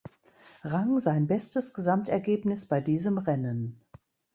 [0.63, 3.79] Rang sein bestes Gesamtergebnis bei diesem Rennen.